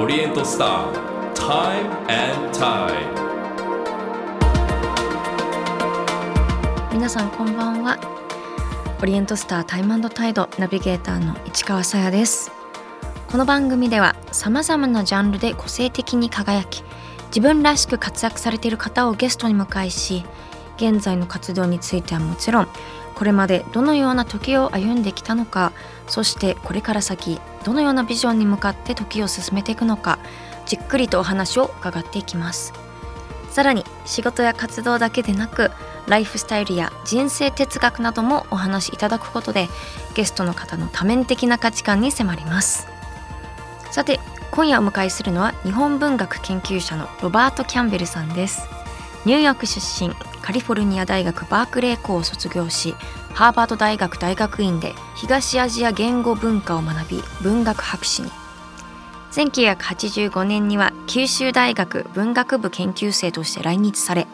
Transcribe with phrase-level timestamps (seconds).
[0.00, 0.92] オリエントスター
[1.34, 2.92] Time and Tide
[6.92, 7.98] 皆さんこんばんは。
[9.02, 12.52] オリエントスタータイムタイドナビゲーターの市川さやです。
[13.26, 16.84] この番組ではさまざまなジャンルで個性的に輝き
[17.30, 20.24] 自分らしく活躍されている方をゲストに迎えし
[20.76, 22.68] 現在の活動についてはもちろん
[23.16, 25.72] これまでどのような時を歩んできたのか
[26.06, 30.18] そしてこれから先どのようなビジョンに向かって時を進めていくのか
[30.64, 32.72] じっくりとお話を伺っていきます。
[33.50, 35.70] さらに仕事や活動だけでなく
[36.06, 39.68] ライフスタイルや人生哲学などもお話しいただくことで
[40.14, 42.88] ゲストの方の多面的な価値観に迫ります。
[43.90, 44.18] さて
[44.50, 48.66] 今夜お迎えするのは日本文学研究者のロバート・キャンベルさんです。
[49.26, 52.94] ニューヨーク出身カリフォルニア大学バークレー校を卒業し
[53.38, 58.32] ハーバード大学大学院で東アジア言語文化を学び文学博士に。
[59.30, 64.26] 1985年には九州大学文学部研究生として来日され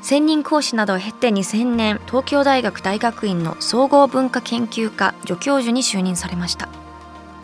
[0.00, 6.70] 専任講師などを経て2000年東京大学大学院の総合文化研究科助教授に就任されました。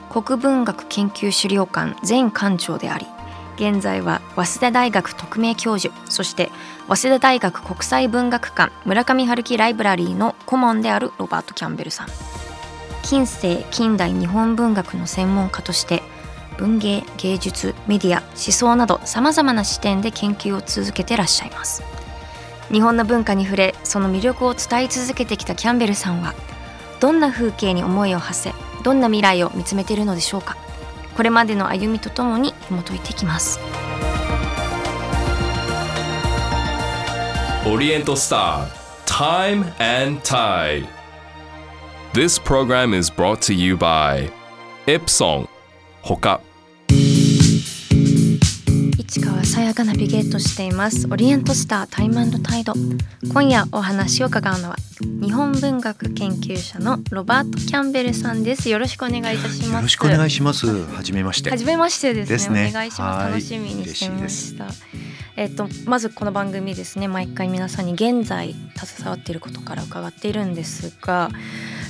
[0.08, 3.04] 国文学研究資料館前館長であり
[3.56, 6.50] 現在は早稲田大学特命教授そして
[6.88, 12.08] 早稲田大学国際文学館村上春樹ライブラリーの顧問であるロバート・キャンベルさん。
[13.02, 16.02] 近世近代日本文学の専門家として
[16.56, 21.82] 文芸芸術メディア思想などさまざまな視点で研究を続けてらっしゃいます。
[22.72, 26.34] 日本の文化に触れその魅力を伝え続けてきたキャンベルさんは
[26.98, 30.56] どんな風景に思いを馳せどんな未来を見つめているのでしょうか。
[31.16, 33.60] これまでの歩みとともに紐解いていきます
[37.66, 40.86] オリエントスター Time and Tide
[42.12, 44.30] This program is brought to you by
[44.86, 45.48] エプソン
[46.02, 46.40] ほか
[49.14, 51.06] 市川さやがナビゲートしています。
[51.08, 52.72] オリエントスタータイムタイド。
[53.32, 54.76] 今夜お話を伺うのは
[55.22, 58.68] 日本文学研究者のロバート・キャンベルさんです。
[58.68, 59.70] よろしくお願いいたします。
[59.70, 62.34] よろしくお願いしますはじめましてはじめましてですね。
[62.34, 62.70] ですね。
[62.70, 64.66] お願いします楽しみにしてました
[65.36, 67.06] えっとまずこの番組ですね。
[67.06, 71.30] 毎回皆さんに現在携わっていることから伺っているんですが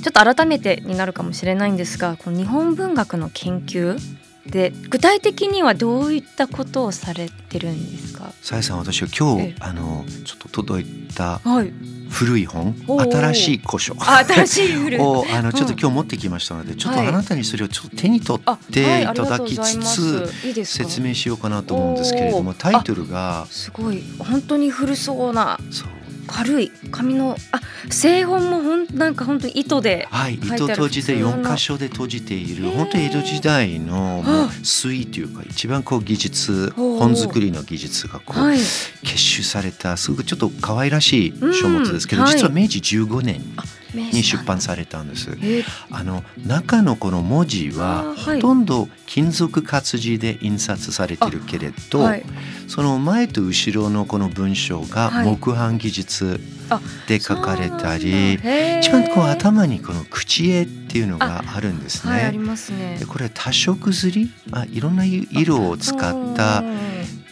[0.02, 3.98] ちょっと改めてになるかもしれないんですがこの日本文学の研究
[4.46, 8.30] で具体的にはどういったことをされてるんですか？
[8.42, 9.52] さやさん私は今ええ。
[9.52, 11.72] 日あのちょっと届いたはい。
[12.10, 13.96] 古い本新しい古書。
[13.98, 15.00] あ新しい古い。
[15.02, 17.08] をあのちょっとうん今日持ってきましたのでちょっとはい。
[17.08, 20.84] あなたにそれをちょっと手に取あっていただきつすついいですか？
[20.84, 24.02] 説明しようかなと思うんですけれどもタイトルがすごい。
[24.18, 25.58] 本当に古そうな。
[25.70, 25.88] そう
[26.26, 26.72] 軽い。
[26.90, 38.58] 紙のあ製本もほんなんか本当に糸ではい糸閉じて普通の4箇所で閉じている本当に江戸時代のもうは粋というか一番こう技術本作りの技術がこうはい。
[39.02, 42.28] 結集されたすごくちょっと可愛らしい書物ですけど、うん。
[42.28, 43.40] はい実は明治15年。
[43.40, 45.30] にに出版されたんです。
[45.40, 45.60] え。
[45.60, 52.24] ーあの中のこの文字はほとんど金属活字で印刷されてるけれど、はい。
[52.68, 55.26] その前と後ろのこの文章がはい。
[55.26, 56.40] 木版技術
[56.70, 62.96] あで書かれたり、へー一番こう頭にこの口絵っていうのがあるんですはいね。
[62.98, 64.30] でこれ多色刷り？
[64.52, 66.76] あいろんな色を使ったうん。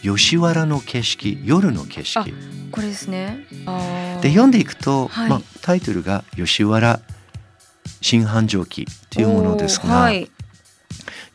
[0.03, 2.33] 吉原の景色夜の景色
[2.73, 3.45] これですね。
[4.21, 5.29] で読んでいくと、はい。
[5.29, 6.99] まあ、タイトルが「吉原
[8.01, 10.31] 新繁盛記」っていうものですが、はい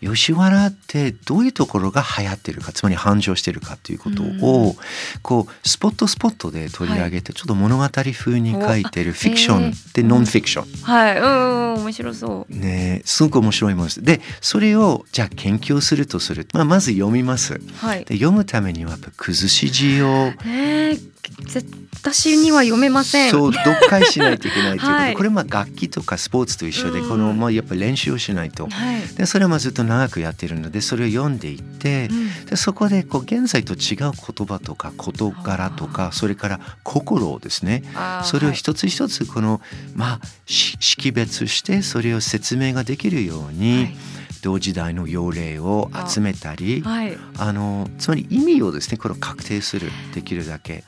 [0.01, 4.77] 吉原ってどういうところが流行ってるかつまり繁盛してるかということを、
[5.23, 10.83] こうスポットスポットで取り上げて、ちょっと物語風に書いてるフィクションでノンフィクション。
[10.85, 11.19] はい。
[11.19, 12.55] うんうん面白そう。
[12.55, 14.03] ね、すごく面白いものです。
[14.03, 17.61] でそれをじゃあ研究するとすると、まあ、まず読みます。
[17.77, 18.05] はい。
[18.05, 21.63] で読むためにはやっぱ崩し字をねえぜ
[22.01, 23.31] 私には読めません。
[23.31, 25.15] そう読解しないといけないということ、 はい。
[25.15, 27.09] これまあ楽器とかスポーツと一緒で、うん。
[27.09, 28.69] このまあやっぱ練習をしないと。
[28.69, 29.01] はい。
[29.17, 32.47] でそれはまあずっと長くやってるのでそれを読んでいって、うん。
[32.47, 37.83] でそこでこう現在と違う言葉とか事柄とかそれから心をですね
[38.25, 39.61] それを一つ一つこの
[39.95, 43.97] まあし識別してそれを説明ができるように、はい。
[44.41, 47.19] 同時代の要例を集めたりはい。
[47.39, 50.85] あのつまり意味をですねこれを確定するできるだけ。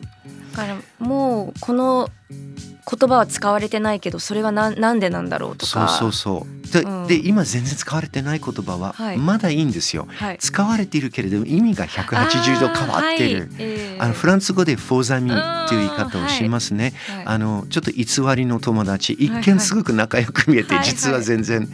[0.60, 6.72] だからもうこの言葉は使われてないけどそれはななんでなんだろうとそうかそうそう。
[6.72, 7.06] で,、うん。
[7.06, 9.16] で今全然使われてない言葉ははい。
[9.16, 10.06] まだいいんですよ。
[10.08, 10.38] はい。
[10.38, 13.48] 使われているけれども意味が180度変わってる。
[13.52, 13.70] あーはい。
[13.70, 14.02] えー。
[14.02, 16.92] あのフランス語でフォーザミっていう言い方をしますね。
[17.08, 17.24] はい。
[17.26, 18.04] あのちょっと偽
[18.36, 19.14] りの友達。
[19.14, 19.42] 一はい。
[19.42, 19.54] はい。
[19.54, 20.78] 見すごく仲良く見えて、はい。
[20.78, 20.88] はい。
[20.88, 21.68] 実は全然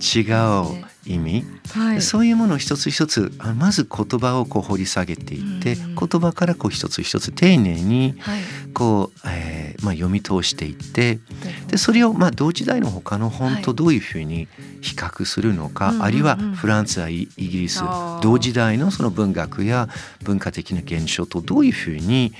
[0.00, 1.44] 違う意味、
[1.74, 2.02] はい。
[2.02, 5.94] そういうものを一つ一つあまず言葉をこう掘り下げていって、うん。
[5.94, 8.40] 言葉からこう一つ一つ丁寧にはい。
[8.72, 9.51] こう、えー
[9.82, 11.18] まあ、読み通していって
[11.68, 13.62] でそれをまあ同時代の他の本はい。
[13.62, 14.48] とどういうふうに
[14.80, 17.82] 比較するのか、あるいはフランスやイイギリス
[18.20, 19.88] 同時代のその文学や
[20.24, 22.32] 文化的な現象とどういうふうに、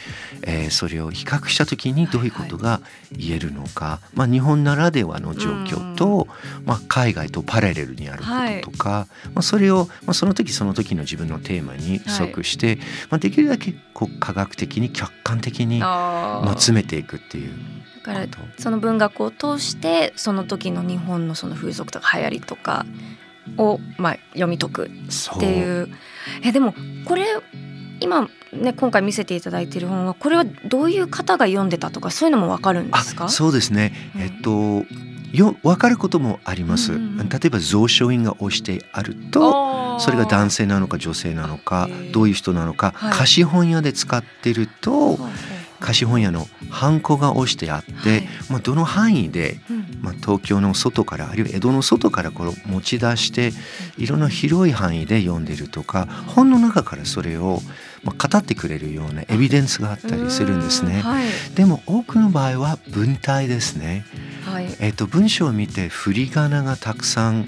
[0.43, 2.81] えーそれを比較した時にどういうことが
[3.13, 6.27] 言えるのか、まあ、日本ならではの状況と、
[6.65, 12.79] まあ、海外とパラレルにあることとか、まあ、それを、まあ、その時その時の自分のテーマに即して、
[13.11, 17.53] まあ、できるだけこう科学的に客観的に、まあ、詰めていくっていう
[18.05, 18.27] だから
[18.59, 22.85] その文学を通してその時の日本のその風俗とか流行りとか
[23.57, 24.89] をまあ読み解くっ
[25.39, 25.89] ていう。
[26.43, 26.75] えでも
[27.05, 27.27] これ
[28.01, 33.27] 今ね今回見せていただいている本はこれはどういう方が読んでたとかそういうのもわかるんですか？
[33.27, 34.23] あそうですね、うん。
[34.23, 34.85] えっと
[35.33, 43.13] よ分かることもあります、うん例えば蔵書印が押してあるとそれが男性なのか女性なのかどういう人なのか、はい。
[43.15, 45.19] 貸本屋で使ってると
[45.83, 48.29] 貸本屋のハンコが押してあって、はい。
[48.49, 49.83] まあ、どの範囲で、うん。
[50.01, 53.53] まあ、東京の外からあるいは江戸の外からこれ持ち出して
[53.99, 57.61] いろんな広い範囲で読んでるとか本の中からそれを、
[58.03, 61.03] まあ、語ってくれるようなエビデンスがあったりするんですね。
[61.05, 61.27] うはい。
[61.55, 64.05] でも多くの場合は文体ですね。
[64.45, 64.67] はい。
[64.81, 67.47] えっと文章を見て振り仮名がたくさん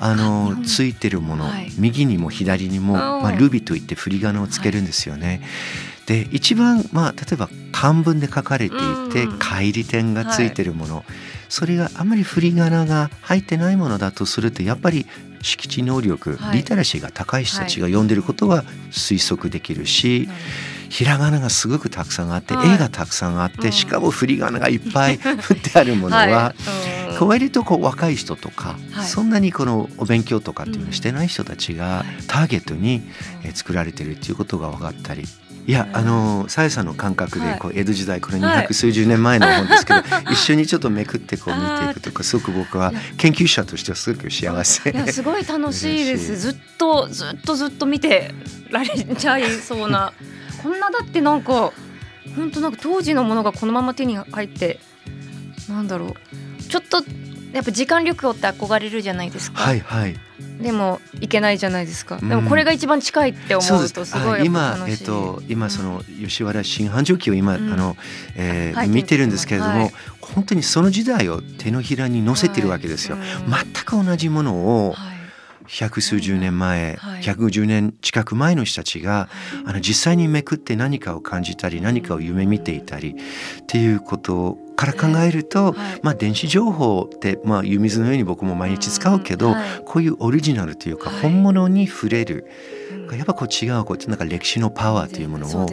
[0.00, 1.70] あのついてるもの、はい。
[1.78, 2.98] 右にも左にも、うん。
[2.98, 5.42] まあ、ルビといって振り仮名をつけるんですよね。
[6.06, 7.48] で一番、まあ、例えば
[7.84, 8.78] 漢文で書かれてい
[9.12, 9.38] て、うん。
[9.38, 11.04] 乖離点がついてるもの、
[11.50, 15.06] それがあまり振り仮名が入ってないものだとするとやっぱり
[15.42, 16.58] 識字能力、はい。
[16.58, 20.30] リテラシーが高い人たちが読んでることは推測できるし、
[20.88, 22.70] ひらがながすごくたくさんあって、はい。
[22.70, 23.72] 絵がたくさんあって、うん。
[23.72, 26.54] しかも振り仮名がいっぱい 振ってあるものは、
[27.20, 29.06] 割とこう若い人とか、はい。
[29.06, 33.02] そんなにこのお勉強とかっていうのをしてない人たちがターゲットに
[33.42, 35.24] えー作られてるっていうことが分かったり。
[35.66, 40.00] いやあのさやさんの感覚でこう江戸時代これ二百数十年前の本ですけど、
[40.30, 44.90] 一緒にちょっとめくってこう見ていくとかすごく僕は研究者としてはすごく幸せ。
[44.90, 46.36] いやすごい楽しいです。
[46.36, 48.34] ずっとずっとずっと見て
[48.70, 50.12] られちゃいそうな。
[50.62, 51.72] こんなだってなんか
[52.36, 54.80] 本当なんか当時のものがこのまま手に入って
[55.68, 56.62] なんだろう。
[56.62, 57.02] ちょっと
[57.54, 60.16] やっぱ時間旅行って憧れるじゃないですか、はいはい。
[60.60, 62.28] でも行けないじゃないですか、うん。
[62.28, 64.12] でもこれが一番近いって思うとす。
[64.18, 64.92] ごいやっぱ今楽しい。
[64.92, 67.72] えっと今その吉原新繁盛記を今、うん。
[67.72, 67.96] あの、
[68.34, 68.88] えーはい。
[68.88, 69.92] 見てるんですけれども、はい。
[70.20, 73.16] 本当にその時代を手のひらに載せてるわけですよ。
[73.16, 73.64] はい。
[73.64, 75.13] 全く同じものをはい
[75.66, 77.22] 百数十年前、はい。
[77.22, 79.28] 150年近く前の人たちが
[79.64, 86.00] あの実際にめくって何かを感じたり何かを夢見ていたりっていうことから考えると、はい。
[86.02, 91.20] まあ電子情報ってまあ湯水のように僕も毎日使うけど、こういうオリジナルというかはい。
[91.22, 92.46] 本物に触れる、
[93.08, 93.16] うん。
[93.16, 95.68] やっぱこう違うこうなんか歴史のパワーというものを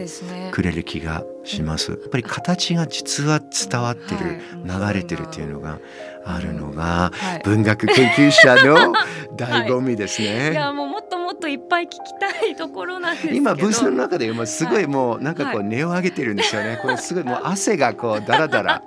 [0.52, 1.90] くれる気がします。
[1.90, 4.92] やっぱり形が実は伝わってる、はい。
[4.92, 5.78] 流れてるっていうのが
[6.24, 8.92] あるのがはい文学研究者の
[9.36, 10.52] 醍醐味ですね。
[10.52, 16.78] いやもうもっともっといっぱい聞きたいところなんです今ブースの中で今すごはいいもうなんかこうは根を上げてるんですよね。
[16.80, 18.82] これすごいもう汗がこうダラダラ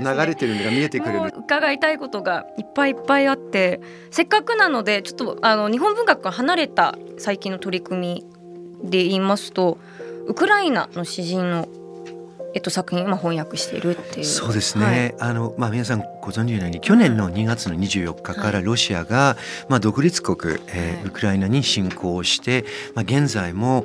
[0.00, 1.32] 流れてるのが見えてくるのもう。
[1.38, 3.80] 伺いたいことがいっぱいいっぱいあって
[4.10, 8.24] せっかくなのでちょっとあの日本文学から離れた最近の取り組
[8.82, 9.78] みで言いますと
[10.26, 11.68] ウクライナの詩人の、
[12.54, 14.26] えっと、作品を今翻訳しているっていう。
[14.26, 14.94] そうですはい。
[14.94, 19.36] ね、あのまあ、皆さんご存知のように去年の2月の24日からロシアが、
[19.68, 21.04] まあ、独立国、えーはい。
[21.06, 23.84] ウクライナに侵攻をして、まあ、現在も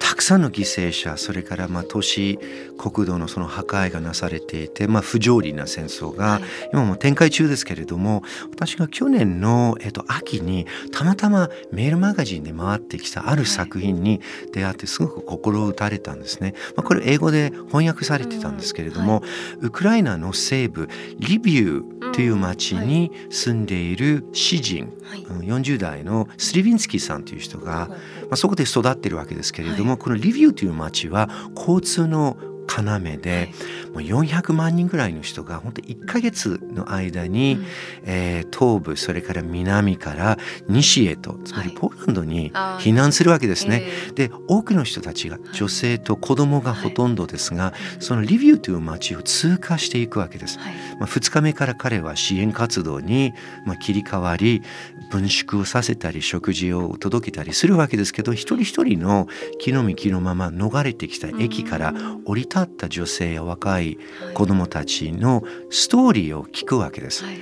[0.00, 2.38] たくさんの犠牲者それからまあ都市
[2.76, 6.42] 国土のその破壊がなされていて、まあ、不条理な戦争がはい。
[6.72, 14.20] 今も展開中ですけれども私が去年の、えっと、秋にたまたまメールマガジンで回ってきたある作品に
[14.52, 16.54] 出会ってすごく心を打たれたんですね。
[16.76, 19.22] まあ、これ英語で翻訳されてたんですけれども、
[19.60, 21.82] ウクライナの西部リビウ
[22.12, 25.22] という町に住んでいる詩人、はい。
[25.22, 27.96] うん40代のスリビンスキーさんという人が、ま
[28.32, 32.36] あ、そこで育ってるわけですけれども、はこのリビウという町は交通の
[32.68, 33.52] 要で、
[33.92, 37.58] もう400万人ぐらいの人が本当1ヶ月の間に、
[38.04, 43.82] えー東部それから南から西へとつまりはいポーランドに避難するわけですね。
[43.84, 44.14] えー。
[44.14, 50.58] で多くの人たちが女性と子供がほとんどですが、そのリビウという町を通過していくわけです。
[50.58, 50.74] はい。
[51.00, 53.34] まあ、2日目から彼は支援活動に
[53.66, 54.62] まあ切り替わり
[55.10, 61.94] 分縮をさせたり食事を届けたりするわけですけど一人一人の気の身気のまま逃れてきた駅から
[62.24, 63.98] 降り立った女性や若い
[64.34, 67.24] 子供たちのストーリーを聞くわけです。
[67.24, 67.36] はい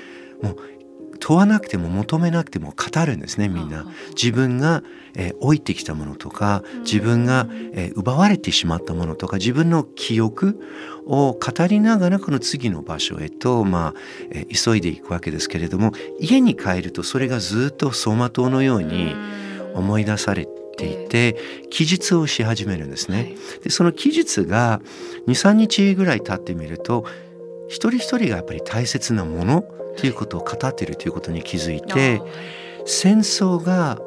[1.22, 3.86] 問わなくても求めなくても語るんですねみんな。
[4.08, 4.82] 自分が、
[5.14, 10.60] えー、置いてきたものとか自分が、えー、奪われてしまったものとか自分の記憶
[11.06, 14.00] を語りながらこの次の場所へと、まあ
[14.32, 19.14] えー、急いでいくわけですけれども家に帰るとそれがずっと走馬灯のように
[19.74, 21.36] 思い出されていて
[21.70, 23.36] 記述をし始めるんですね。
[23.62, 24.80] でその記述が
[25.28, 27.04] 23日ぐらい経ってみると
[27.72, 29.64] 一人一人がやっぱり大切なもの
[29.96, 32.20] ということを語っているということに気づいて
[32.84, 33.98] 戦争が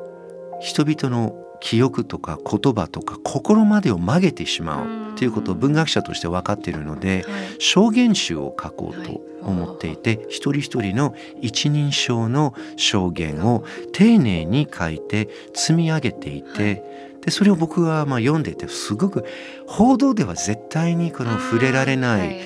[0.62, 7.26] 人々の記憶とか言葉とか心までを曲げてしまうということを文学者として分かっているので
[7.58, 16.84] 証言集を書こうと思っていて一人一人の一人称の証言を丁寧に書いて積み上げていて
[17.22, 19.26] でそれを僕はまあ読んでいてすごく
[19.66, 22.42] 報道では絶対にこの触れられない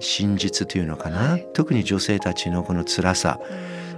[0.00, 3.38] 真実というのかな、特に女性たちのこの辛さ。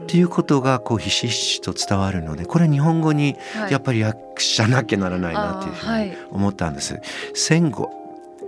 [0.03, 3.37] っていうことがこうひしひしと伝わるのでこれ日本語に
[3.71, 7.01] やっぱり訳しなきゃならないなっていうふうに思ったんです。
[7.33, 7.93] 戦後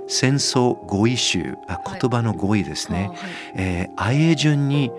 [0.08, 4.90] 戦争語彙集あ言葉の語彙ですね、はい、えー、愛英順に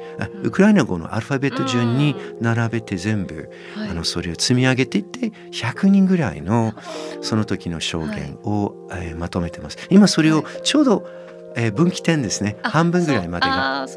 [0.41, 6.73] ウクライナ語のアルファベット順に並べて全部、うん、あのそれを積み上げていって100人ぐらいの
[7.21, 9.77] その時の証言を、はい、えー、まとめてます。
[9.89, 11.22] 今それをちょうど
[11.55, 12.57] えー、分岐点ですね。
[12.63, 13.87] 半分ぐらいまでが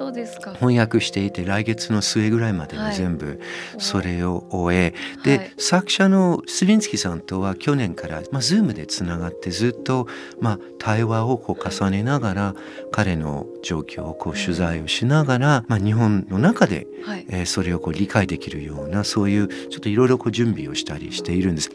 [0.54, 3.40] 翻訳していて来月の末ぐらいまでに全部
[3.78, 10.06] それを終え、はい、で、作者のスビンスキーさんとは去年から、まあ、Zoom でつながってずっと、
[10.40, 12.54] まあ、対話をこう重ねながら、
[12.92, 21.70] 彼の状況をこう取材をしながら、まあ、日本の中で、はい、えー、それをこう理解できるようなそういうちょっといろいろ準備をしたりしているんです。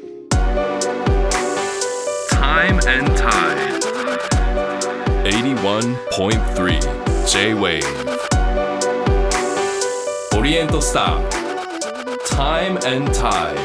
[2.30, 3.61] Time and Tide
[5.32, 7.82] 81.3 J-Wave
[10.38, 11.30] オリエントスター
[12.28, 13.56] Time and Tide.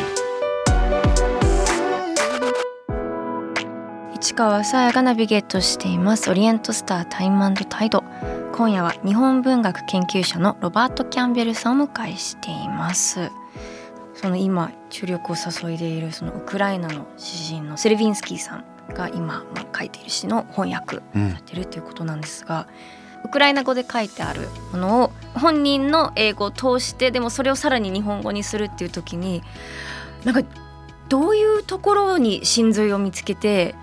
[4.14, 6.30] 市川さやがナビゲートしています。
[6.30, 8.04] オリエントスタータイムタイド
[8.54, 13.32] 今夜は日本文学研究者のロバート・キャンベルさんを迎えしています。
[14.14, 18.75] その今注力を注いでいるそのウクライナの詩人のセルビンスキーさん。
[18.94, 22.66] が今、まあ、書いている詩の翻訳されてるということなんですが、
[23.22, 29.42] うん、ウクライナ語で書いてあるものを本人の英語を通してでもそれをさらに日本語にするっていう時に
[30.24, 30.42] なんか
[31.08, 33.74] どういうところに真髄を見つけて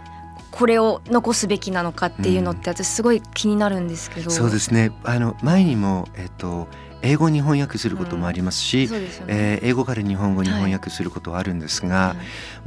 [0.54, 4.92] これを残すべきなのかっていうのって私すごい気になるんですけど、うん、そうですね。
[5.04, 6.68] あの前にも、えっと、
[7.02, 8.92] 英語に翻訳することもありますし、うん。
[8.92, 12.18] ね、えー、英語から日本語に翻訳することはあるんですが、はい、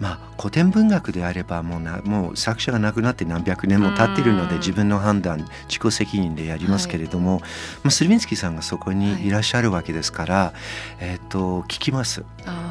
[0.01, 7.49] まあ、古典文学であればもうなもう作者が亡くなって何百年も経っているので自分の判断自己責任でやりますけれども、はい、ま
[7.85, 9.31] あ、スルビンスキーさんがそこにい。
[9.31, 10.59] らっしゃるわけですから、はい、
[10.99, 12.25] えーと、聞きます。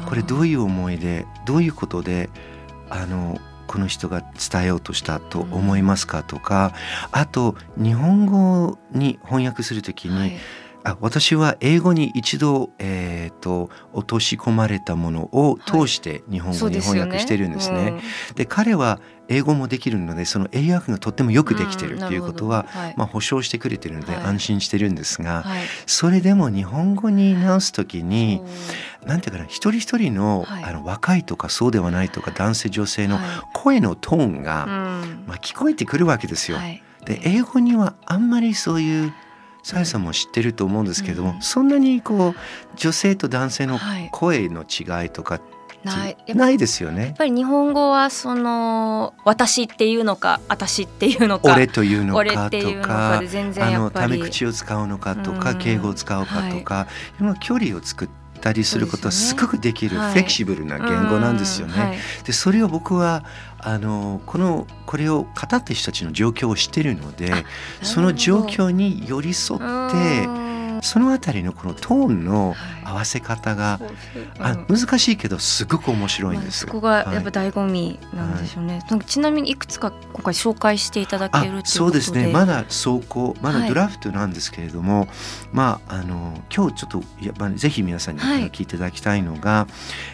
[0.06, 2.28] これどういう思いでどういうことで
[2.90, 6.74] あのこの人が伝えようとしたと思いますかとか
[7.12, 10.32] あと日本語に翻訳するときに、はい
[10.86, 17.76] あ私は英語に一度、えーと、落とし込まれたものを通して日本語に翻訳してるんですね。
[17.76, 18.02] はい、で、ね
[18.38, 28.40] うん、彼は英語もできるのでその英訳がとってもよくできてるっていうことは、うんはい、まあ、保証してくれてるので安心してるんですが、はい、それでも日本語に直す時に
[29.04, 33.18] 何て言うかな一人一人の,、あの若いとかそうではないとか男性女性の
[33.52, 34.66] 声のトーンが、
[35.26, 36.58] まあ、聞こえてくるわけですよ。
[37.04, 39.12] で英語にはあんまりそういう
[39.66, 42.34] さやさんも知ってると思うんですけども、うん、そんなにこう
[42.76, 43.80] 女性と男性の
[44.12, 45.40] 声の違いとか、
[45.82, 46.16] ない。
[46.28, 47.06] ないですよね。
[47.06, 56.86] やっぱり日本語はその私っていうのか私っていうのか俺というのかとかあのタメ口を使うのかとか、うん、敬語を使うかとか、
[57.18, 58.08] はい、距離を作っ
[58.46, 61.72] たりすることはすごくできる、フレキシブルな言語なんですよね。
[61.74, 63.24] はい、でそれを僕は
[63.58, 67.32] あのこのこれを語った人たちの状況を知ってるので
[67.82, 70.45] その状況に寄り添って
[70.82, 72.54] そのあたりのこのトーンの
[72.84, 73.80] 合わせ方が、
[74.38, 76.60] はい、あ難しいけどすごく面白いんです。
[76.60, 78.82] そこがやっぱ醍醐味なんでしょうね。
[78.88, 82.28] はい、ちなみにいくつか今回紹介していただけるそうですね。
[82.32, 85.08] まだ走行まだドラフトなんですけれども、はい、
[85.52, 89.66] まああの今日ちょっとやっぱりぜひ皆さんに聞いていただきたいのが、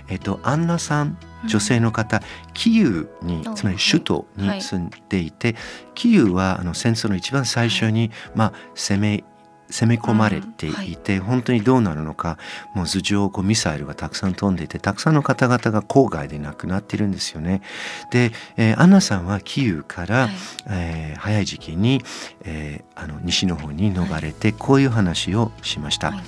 [0.08, 1.16] えっとアンナさん
[1.46, 2.22] 女性の方、
[2.54, 5.56] キーウにつまり首都に住んでいて、
[5.94, 9.24] キーウはあの戦争の一番最初に、まあ、攻め
[9.72, 12.38] 攻め込まれていて、本当にどうなるのか
[12.74, 17.62] もう頭上をこうミサイルがたくさん飛んでいてたくさんの方々が郊外で亡くなってるんですよね。
[18.10, 20.30] で、えー、アンナさんはキーウから、はい、
[20.68, 22.02] えー、早い時期に、
[22.44, 26.12] えー、あの西の方に逃れてこういう話をしました。
[26.12, 26.22] はい。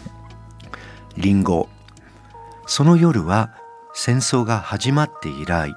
[1.17, 1.69] リンゴ。
[2.67, 3.51] その夜は
[3.95, 5.75] 戦争が始まって以来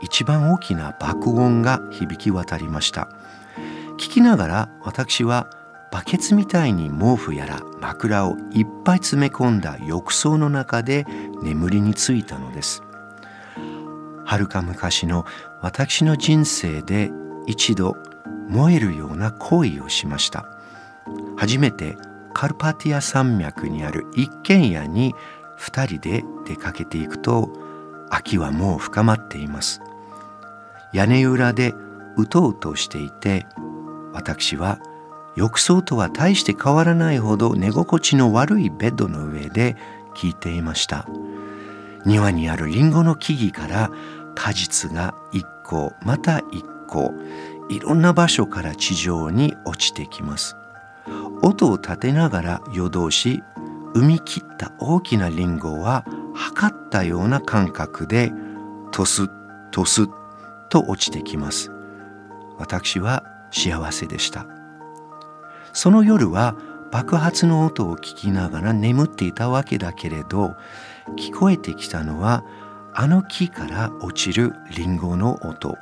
[0.00, 3.08] 一番大きな爆音が響き渡りました。
[3.98, 5.48] 聞きながら私は
[5.90, 11.06] バケツみたいに毛布やら枕をいっぱい詰め込んだ浴槽の中で
[11.42, 12.82] 眠りについたのです。
[14.24, 15.24] はるか昔の
[15.62, 17.10] 私の人生で
[17.46, 17.96] 一度
[18.48, 20.46] 燃えるような行為をしました。
[21.36, 21.96] 初めて
[22.34, 25.14] カルパティア山脈にある一軒家に
[25.58, 27.50] 2人で出かけていくと
[28.10, 29.80] 秋はもう深まっています。
[30.92, 31.74] 屋根裏で
[32.16, 33.46] うとうとしていて
[34.12, 34.80] 私は
[35.36, 39.76] 浴槽とは大して変わらないほど寝心地の悪いベッドの上で
[40.14, 41.06] 聞いていました。
[42.06, 43.90] 庭にあるリンゴの木々から
[44.34, 47.12] 果実が一個また一個
[47.68, 50.56] いろんな場所から地上に落ちてきます。
[51.42, 53.42] 音を立てながら夜通し
[53.94, 58.32] 産み切った大きなリンゴは測ったような感覚で
[58.90, 59.28] トス
[59.70, 60.06] トス
[60.70, 61.70] と落ちてきます。
[62.58, 64.55] 私は幸せでした。
[65.76, 66.56] その夜は
[66.90, 70.56] 爆発の音を聞きながら眠っていたわけだけれど
[71.18, 72.44] 聞こえてきたのは
[72.94, 75.76] あの木から落ちるリンゴの音。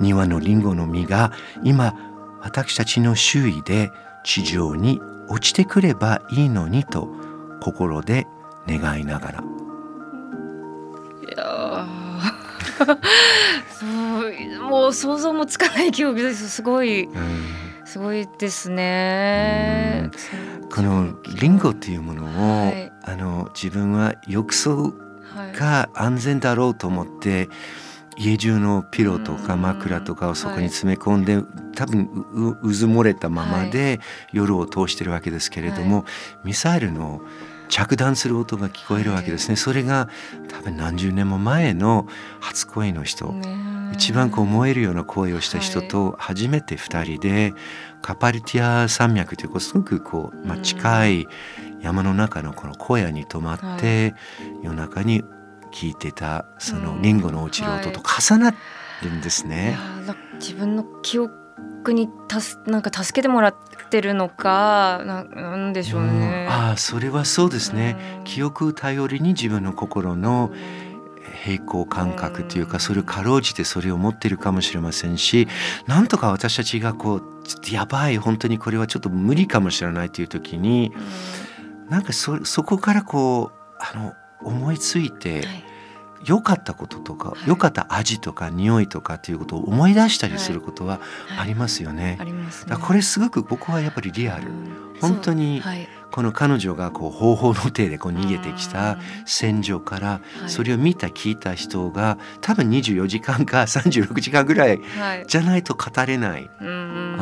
[0.00, 1.30] 庭のリンゴの実が
[1.62, 1.94] 今
[2.40, 3.92] 私たちの周囲で
[4.24, 7.08] 地上に落ちてくればいいのにと
[7.60, 8.26] 心で
[8.66, 9.44] 願いながら。
[11.22, 11.86] いや
[13.70, 16.48] そうもう想像もつかない記憶です。
[16.48, 17.08] すごい、
[17.96, 20.10] すごいですね。
[20.70, 24.92] このリンゴっていうものを、はい、あの自分は浴槽
[25.58, 27.48] が安全だろうと思って、
[28.18, 34.00] 家中のピロとか枕とかをそこに詰め込んで、はい、多分うずもれたままで
[34.30, 36.02] 夜を通してるわけですけれども、は
[36.44, 37.22] い、ミサイルの
[37.68, 40.08] 着弾する音が聞こえるわけですね、それが
[40.48, 42.06] 多分何十年も前の
[42.40, 43.34] 初恋の人、
[43.92, 47.54] 一番こう燃えるような恋をした人と初めて2人で
[48.06, 51.26] カパルティア山脈というすごくこう、まあ、近い
[51.80, 54.14] 山の中のこの荒野に泊まって、
[54.62, 55.24] 夜中に
[55.72, 58.54] 聞いてたそのリンゴの落ちる音と重な
[59.02, 59.76] るんですね。
[60.34, 63.54] 自分の記憶にたすなんか助けてもらっ
[63.90, 66.46] てるのかななんでしょうね。
[66.48, 67.96] うん、ああそれはそうですね。
[68.22, 70.52] 記憶頼りに自分の心の
[71.46, 75.46] 平行感覚というかそれをかろうじてそれを持ってるかもしれませんし
[75.86, 77.22] なんとか私たちがこう
[77.72, 80.92] やばい本当にこれはちょっと無理かもしれないという時に
[81.88, 85.44] なんかそそこからこうあの思いついて、
[86.24, 91.00] 良かったこととか、良かった味とか匂いとかっていうことを思い出したりすることは
[91.38, 92.18] ありますよね。
[92.66, 94.50] だこれすごく僕はやっぱりリアル、
[95.00, 95.62] 本当に
[96.10, 104.80] この彼女がこう方法の手でこう逃げてきた戦場からそれを見た聞いた人が多分24時間か 36時間ぐらい
[105.26, 106.64] じゃないと語れない、あ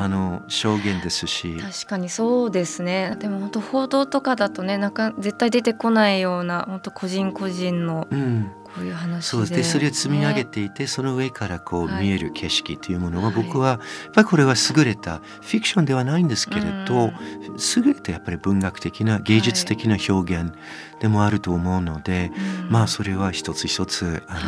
[0.09, 1.57] の証言ですし。
[1.57, 3.17] 確かにそうですね。
[3.19, 8.51] でも本当報道とかだとねなんか絶対出てこないような本当個人個人の、うん。
[8.64, 13.79] こういう話そうでそれを積み上げていて、ね、その上からこう見える景色というものは、僕はやっ
[14.13, 17.13] ぱりこれは優れたフィクションではないんですけれど、
[17.77, 20.53] 優れたやっぱり文学的な芸術的な表現
[21.01, 22.33] でもあると思うので、
[22.69, 24.41] まあそれは一つ一つあの、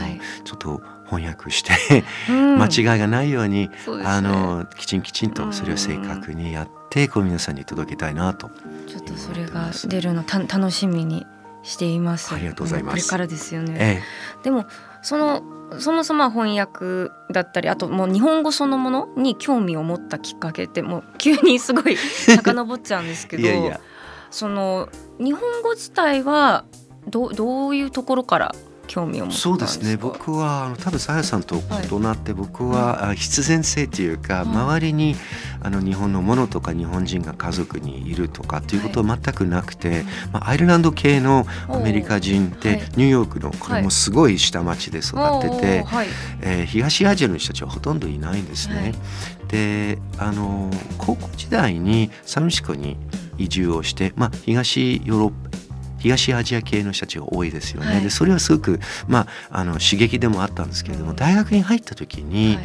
[0.44, 8.50] ちょっと翻訳して 間違いがないように、うね、あのきちんきちんとそれを正確にやって、こう皆さんに届けたいなと
[8.88, 11.26] ちょっとそれが出るのた楽しみに
[11.66, 12.34] しています。
[12.34, 12.94] ありがとうございます。
[12.94, 13.76] これからですよね。
[13.78, 14.02] え
[14.40, 14.66] え、でも
[15.02, 15.42] その
[15.78, 23.48] そもそも翻訳だったりあともう日本語そのものに興味を持ったきっかけってもう急にすごい遡っちゃうんですけど
[24.30, 26.64] その日本語自体は
[27.08, 28.54] どどういうところから
[28.86, 29.96] 興味を持ったそうですね。
[29.96, 31.56] 僕はあの多分さやさんと
[31.90, 35.16] 異なって、僕は必然性というか、周りに
[35.60, 45.84] あの日本のものとか日本人が家族にいるとかっていうことは全くなくて、まあ、アイルランド系のアメリカ人でニューヨークのこれもすごい下町で育ってて、
[46.42, 48.94] えー、東アジアの人たちはほとんどいないんですね。
[49.48, 52.96] であの高校時代にサンフシコに
[53.38, 55.45] 移住をして、まあ、東ヨーロッパ
[56.06, 57.94] 東アジア系の人たちが多いですよね。
[57.94, 62.64] はい、でそれはすごく、まあ、あの刺激でもあったんですけれども大学に入った時に、はい、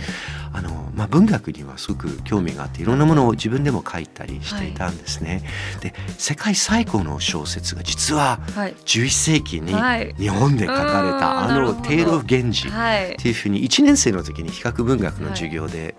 [0.54, 5.42] あのまあ、文学にはすごく興味があっていろんなものを自分でも書いたりしていたんですね。
[5.74, 8.40] はい、で世界最高の小説が実は
[8.86, 9.74] 11世紀に
[10.18, 12.72] 日本で書かれた、あの「テイル・オフ・源氏」っ
[13.18, 15.96] ていうふうに1年生の時に比較文学の授業で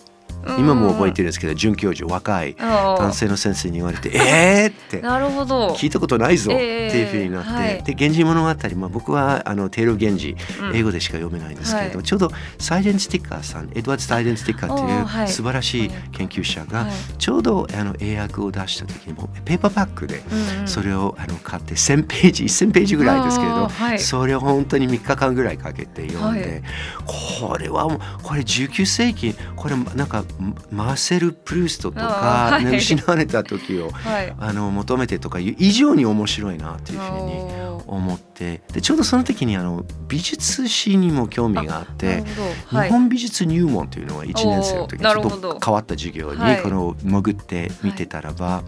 [0.59, 5.01] 今も覚えてるんですけど准教授若い男性の先生に言われて「えー!」って。
[5.01, 5.69] なるほど。
[5.75, 7.83] 聞いたことないぞっていうふうになって、えーはい。
[7.83, 10.77] で「源氏物語」まあ、僕はあのテー源氏うん。
[10.77, 12.05] 英語でしか読めないんですけれど、はい。
[12.05, 15.27] ちょうどサイデンスティッカーさんエドワード・サイデンスティッカーっておーはい。
[15.27, 16.93] いう素晴らしい研究者がはい。
[17.19, 20.69] ちょうどあの英訳を出した時にもペーパーバッグでうんうん。
[20.69, 26.63] それをあの買って1,000ページ1,000ページぐらいですけれど、それを本当に3日間ぐらいかけて読んで、
[27.05, 30.25] これはもうこれ19世紀これなんか
[30.71, 32.07] マーセル・プルーストとか、
[32.51, 32.65] はい。
[32.65, 34.35] ね失われた時をはい。
[34.39, 42.25] あの求めてとかいう以上に面白いなっていうふうに思ってでちょうどその時にあの美術史にも興味があって
[42.67, 42.89] はい。
[42.89, 46.63] 日本美術入門というのは1年生の時にちょっと変わった授業にはい。
[46.63, 48.63] この潜って見てたらば、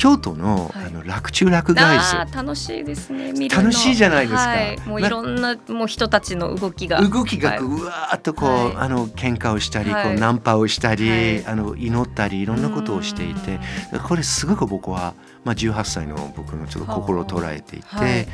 [0.00, 0.86] 京都のはい。
[0.86, 4.48] あの洛中洛外図、楽しいですね楽しいじゃないですか。
[4.48, 7.02] はい、もういろんなもう人たちの動きが。
[7.02, 7.58] 動きがはい。
[7.58, 8.76] うわーっとこう、はい。
[8.76, 10.04] あの喧嘩をしたり、はい。
[10.06, 11.46] こうナンパをしたり、はい。
[11.46, 13.60] あの祈ったりいろんなことをしていて
[14.08, 15.12] これすごく僕は、
[15.44, 18.26] まあ、18歳の僕のちょっと心を捉えていて、はい。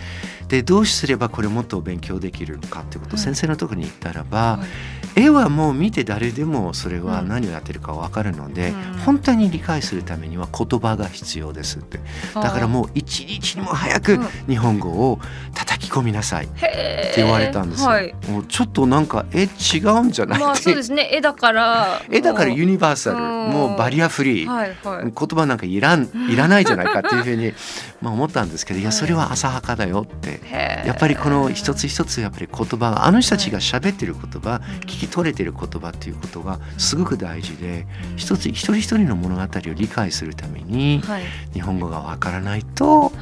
[0.46, 3.18] でどうすればこれもっと勉強できるのかってことをうん。
[3.18, 7.28] 先生のところに行ったらば、はい絵はもう見て誰でもそれはうん。
[7.28, 8.98] 何をやってるか分かるので、うん。
[9.04, 11.98] 本当に理解するためには言葉が必要ですって。
[12.34, 14.26] だからもう一日にも早くうん。
[14.46, 15.18] 日本語を
[15.54, 17.88] 叩き込みなさいって言われたんですよ。
[17.88, 18.14] はい。
[18.28, 20.40] もうちょっとなんかえ違うんじゃない？
[20.40, 21.08] まあそうですね。
[21.12, 23.50] 絵だから絵だからユニバーサルうん。
[23.50, 25.04] もうバリアフリー、はいはい。
[25.04, 27.52] 言葉なんかいらんいらないじゃないかっていうふうに
[28.02, 30.40] まあ思ったんですけどいやそれは浅はかだよって。
[30.84, 34.78] やっぱりこの一つ一つやっぱり言葉あの人たちが喋ってる言葉うん。
[34.80, 41.22] 聞き取れてる言葉っていうことがすごく大事で一つ一人一人の物語を理解するためにはい。
[41.52, 43.12] 日本語がわからないと、はい。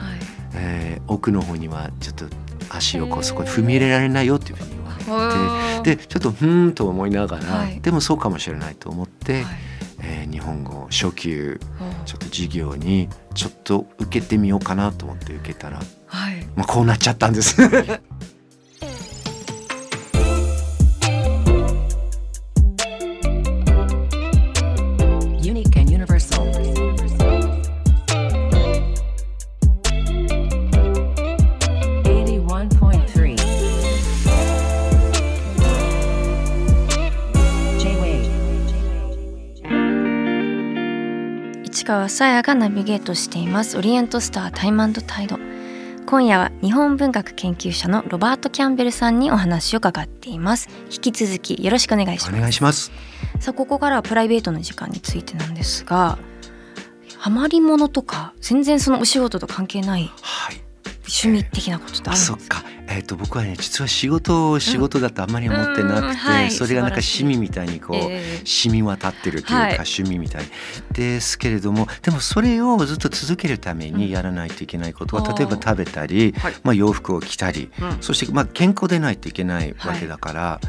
[0.55, 2.27] えー奥の方にはちょっと
[2.71, 4.71] 足をこうそこに踏み入れられないよっていうふうに
[5.07, 5.29] 言わ
[5.77, 5.97] れて。
[5.97, 7.81] でちょっとふーんと思いながら、はい。
[7.81, 9.45] でもそうかもしれないと思って、はい。
[10.01, 11.61] えー日本語初級
[12.07, 16.45] ちょっと授業にちょっと受けてみようかなと思って受けたら、はい。
[16.57, 17.57] まあ、こうなっちゃったんです。
[41.85, 45.39] 市川さやがナビゲートしていますオリエントスタータイムタイド
[46.07, 52.91] 今夜は日本文学研究者のロバート・キャンベルさんにお話を伺っています引き続きよろしくお願いしおます願いします。
[53.39, 56.17] さあここからはプライベートの時間についてなんですが
[57.19, 60.63] ハマりものとか全然そのお仕事と関係ないはい。
[61.01, 62.61] 趣味的なことってああるんですか？
[62.61, 62.74] そっか。
[62.89, 67.97] えっ、と僕はね実は仕事を仕事だとあんまり思ってなくて、うんはいそれがなんか趣味みたいにこう。
[67.97, 69.73] ええ染み渡ってるというか、はい。
[69.75, 70.45] 趣味みたい。
[70.93, 76.55] ですけれどもでもそれをずっと続けるためにやらないといけないことは、うん例えば食べたり、はい。
[76.63, 77.99] まあ、洋服を着たり、うん。
[78.01, 80.61] そしてまあ健康でないといけないわけだから、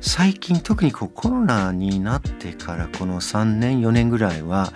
[0.00, 4.72] 最近特にこうコロナになってからこの3年4年ぐらいは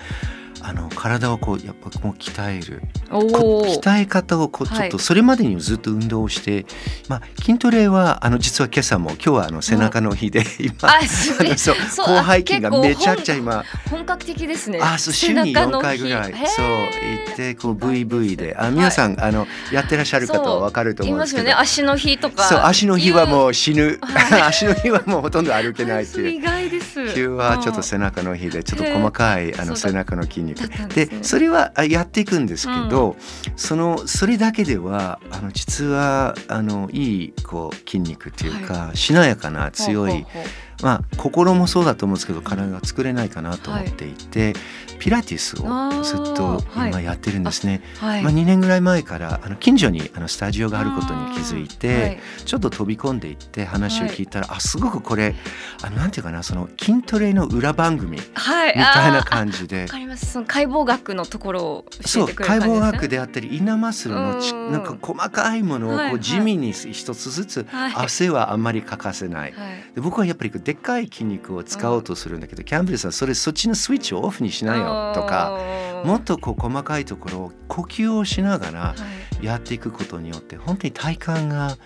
[0.68, 2.82] あの体をこうやっぱこう鍛える。
[3.08, 4.88] 鍛え方をこうちょっはい。
[4.90, 6.66] とそれまでにずっと運動をして、
[7.08, 14.78] まあ、筋トレはあの実は今朝も今日はあの背中の日で 今、あ広背筋があめちゃくちゃ今本格的ですね。
[14.82, 16.34] あそう週に4回ぐらい。
[16.46, 21.48] そう行ってこう VV であ皆さん、あのやってらっしゃる方はわかると言いま思うんですすけど。
[21.48, 21.62] よね。
[21.62, 22.42] 足の日とか。
[22.42, 24.42] そう足の日はもう死ぬ、はい。
[24.52, 26.28] 足の日はもうほとんど歩けないっていう。
[26.36, 27.00] 意外です。
[27.00, 30.57] 今日はちょっと背中の日でちょっと細かいあの背中の筋肉
[30.94, 33.16] でねそれはあやっていくんですけど、
[33.56, 44.54] そのそれだけではあの実はあのいいこう筋肉っていうか、しなやかな強い、ほうほうほうまあ心もそうだと思うんですけど体が作れないかなと思っていて、
[44.98, 47.82] ピラティスをずっと今やってるんですね。
[47.98, 48.22] はい。
[48.22, 52.18] まあ、2年ぐらい前からあの近所にあのスタジオがあることに気づいて、はい。
[52.44, 55.34] ちょっと飛び込んでいって話を聞いたら、あすごくこれ
[55.82, 58.74] あのなんていうかなその筋トレの裏番組みはい。
[58.74, 59.82] たいなじ感じで。
[59.82, 59.88] わ。
[59.88, 60.26] かります。
[60.32, 62.92] その解剖学のところを教えてくれる解剖感じですね。
[62.92, 66.10] 学であったりインナーマッスルのちうんなんか細かいものをはいはい。
[66.12, 67.92] こう地味に一つずつはい。
[67.94, 69.52] 汗はあんまり欠かせない。
[69.52, 69.94] はい。
[69.94, 75.58] で僕はやっぱりでっかい筋肉を使おうとするんだけど、キャンベルさんそれそっちのスイッチをオフにしなよとか
[76.04, 78.94] もっとこう細かいところを呼吸をしながらは
[79.40, 79.46] い。
[79.46, 81.78] やっていくことによって本当に体幹が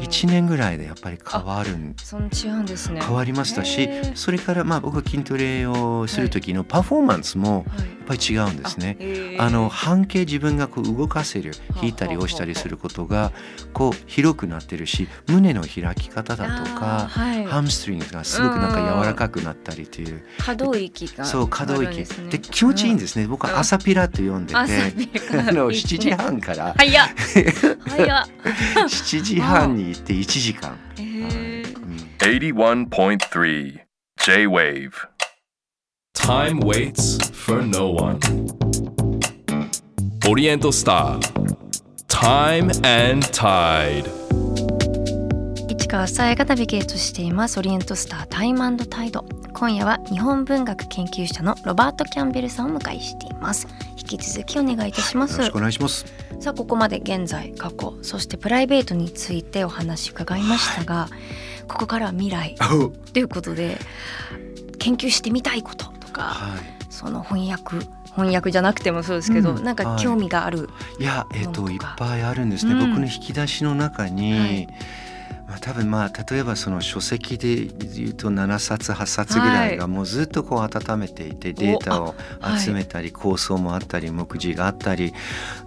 [0.00, 3.00] 1年ぐらいでやっぱり変わるんその違うんですね。
[3.00, 7.88] 変わりましたしそれからまあ僕は筋トレをする時のパフォーマンスもはい。
[8.04, 8.98] やっぱり違うんですね。
[9.38, 13.32] あの半径自分がこう動かせるはあ引いたり押したりすることが
[13.72, 17.44] こう広くなってるし胸の開き方だとかはい。
[17.46, 20.22] ハムストリングがすごくなんか柔らかくなったりという。
[20.38, 22.04] 可動域がそう可動域。
[22.28, 23.26] で気持ちいいんですね。
[23.26, 26.74] 僕は朝ピラと呼んでてあのいいですね7時半から。
[26.76, 27.08] 早っ。
[27.88, 28.28] 早っ。
[28.84, 30.78] 7時半に行って1時間。
[30.98, 31.96] へーうん。
[32.18, 33.80] 81.3
[34.24, 34.92] J-Wave
[36.14, 38.18] Time waits for no one.
[40.28, 41.54] オリエントスター
[42.08, 44.08] Time and Tide.
[45.68, 47.58] 市川さえがナビゲートしています。
[47.58, 53.68] オリエントスタータイムタイド今夜は日本文学研究者のロバート・キャンベルさんをお迎えしています
[54.10, 56.04] 引き続きお願いいたしますよろしくお願いします。
[56.40, 61.08] さあここまで現在過去そしてプライベートについてお話伺いましたが、
[61.68, 62.54] ここからは未来
[63.12, 63.78] ということで
[64.78, 66.74] 研究してみたいこととかはい。
[66.90, 70.68] その翻訳翻訳じゃなくてもそうですけど、うんなんかはい興味がある、
[71.00, 72.74] いや、えっ、と、ものとかいっぱいあるんですね。
[72.74, 74.32] うん僕の引き出しの中に。
[74.38, 74.68] はい
[75.54, 82.60] まあ、多分まあ例えばその書籍で言うと7冊8冊ぐらいがもうずっとこう温めていてデータをはい。
[82.60, 85.12] 集めたり構想もあったり目次があったり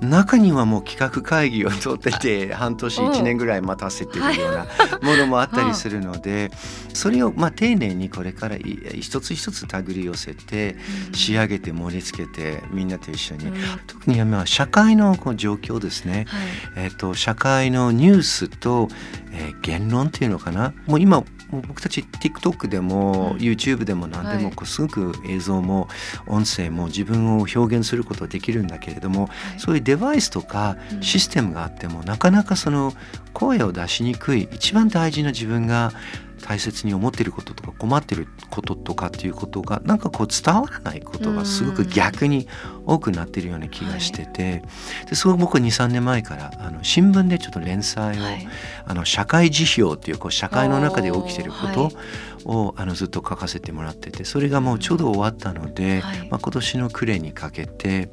[0.02, 4.67] 中にはもう企画会議を取ってて 半年お1年ぐらい待たせてるような
[5.02, 6.52] ものもあったりするので
[6.93, 10.76] それをまあ丁寧にこれからい一つ一つ手繰り寄せて
[11.13, 13.47] 仕上げて盛り付けてみんなと一緒に。
[13.47, 13.54] うん。
[13.86, 16.26] 特にまあ社会のこう状況ですね。
[16.28, 16.86] はい。
[16.86, 18.89] えっと社会のニュースと、
[19.38, 20.73] えー言論っていうのかな？
[20.86, 23.38] もう今僕たち TikTok でも、うん。
[23.38, 24.43] YouTube でも何ではい。
[24.43, 25.88] もこうすごく映像も
[26.26, 29.60] 音声も自分を表現することができるんだけれども、はい。
[29.60, 31.04] そういうデバイスとかうん。
[31.04, 32.93] システムがあっても、なかなかその
[33.34, 35.91] 声を出しにくい一番大事な自分が
[36.41, 42.47] 大切に思っていることとか困っていることとかっていうことがなんかこう伝わらないことがすごく逆に
[42.86, 44.63] 多くなっているような気がしてて、
[45.10, 48.47] でそれを僕は23年前からあの新聞でちょっと連載を、はい。
[48.88, 51.91] あの社会辞表っていうこう社会の中で起きていること
[52.47, 56.29] を、あのずっと書かせてもらっててそれがもうちょうど終わったので、はい。
[56.29, 58.10] まあ、今年の暮れにかけて、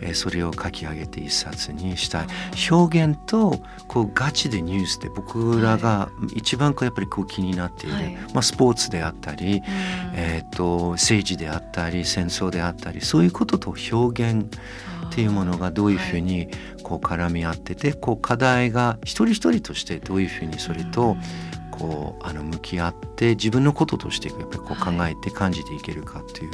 [0.00, 2.26] えーそれを書き上げて一冊にした
[2.70, 8.14] 表現とこうガチでニュースで僕らが一番こうやっぱりこう気になっている、はい。
[8.32, 9.62] まあ、スポーツであったり、うん。
[10.14, 14.46] えー、と政治であったり戦争であったりそういうことと表現
[15.06, 16.48] っていうものがどういうふうに
[16.82, 21.16] こう絡み合っててこう課題が一人一人としてどういうふうにそれと
[21.78, 26.50] こうあの向き合って自分のこととしてやっぱりこう考えて感じていけるかっていう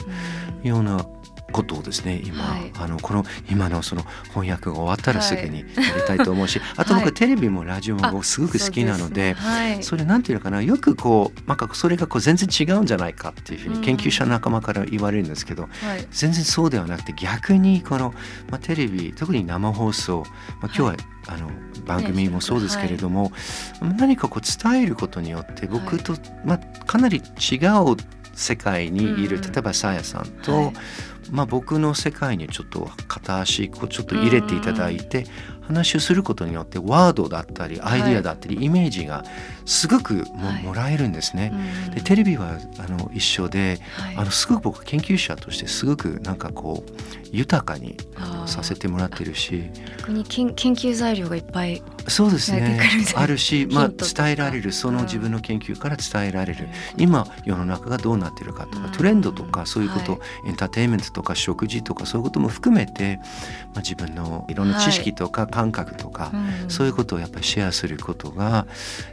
[0.62, 0.68] うん。
[0.68, 1.06] ような
[1.52, 2.72] ことをですね今、はい。
[2.78, 5.74] あのこの今のその翻訳が終わったらすぐにやり
[6.06, 7.12] たいと思うし、 あと僕はい。
[7.12, 9.22] テレビもラジオもすごく好きなので。
[9.22, 9.34] ね。
[9.34, 9.82] はい。
[9.82, 16.06] それなんていうのかなよくこうなんかそれがこう全然違うんじゃないかっていうふうに研究者仲間から言われるんですけど、はい。
[16.10, 18.14] 全然そうではなくて逆にこの、
[18.50, 20.24] まあ、テレビ特に生放送、
[20.60, 20.96] まあ、今日は、はい。
[21.28, 21.50] あの
[21.86, 23.32] 番組もそうですけれども、
[23.80, 27.96] 何かこう伝えることによって僕と、まあ、かなり違う
[28.34, 29.42] 世界にいる、うん。
[29.42, 30.72] 例えばさやさんと、はい
[31.30, 35.26] まあ、僕の世界にちょっと片足こうちょっと入れていただいて、
[35.72, 39.24] 話をすることによってワードだったりアイディアだったり、イメージが
[39.64, 40.62] すごくも,、はい。
[40.62, 41.52] もらえるんですね。
[41.86, 44.16] うんでテレビはあの一緒で、はい。
[44.16, 46.92] あのすごく僕研究者としてすごくなんかこう
[47.30, 47.96] 豊かに
[48.46, 49.70] させてもらってるし。
[49.98, 52.80] 逆に研研究材料がいっぱいそうですね。
[53.14, 54.72] あるし、まあ、伝えられる。
[54.72, 58.92] その自分の研究から伝えられる、今世の中がどうなってるかとか、うん。
[58.92, 60.20] トレンドとかそういうこと、はい。
[60.48, 63.18] エンターテインメントとか食事とかそういうことも含めて、
[63.74, 68.66] まあ、自分のいろんな知識とか感覚とか、うんそういうことをやっぱりシェアすることが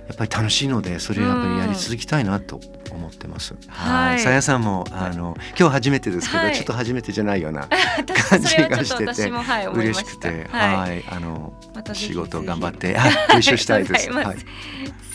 [0.07, 2.59] やっぱり楽しいのでそれをやっぱりやり続きたいなと
[2.91, 3.55] 思ってます。
[3.67, 4.09] はい。
[4.09, 4.19] はい。
[4.19, 6.55] さやさんもあの今日初めてですけど、はい。
[6.55, 7.67] ちょっと初めてじゃないような
[8.29, 11.53] 感じがしてて嬉まししくて、たはい、あの
[11.93, 14.11] 仕事頑張ってはいご一緒したいで す。
[14.11, 14.37] はい。